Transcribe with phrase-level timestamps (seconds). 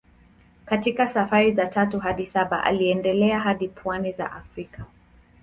[0.65, 4.85] Katika safari za tatu hadi saba aliendelea hadi pwani za Afrika.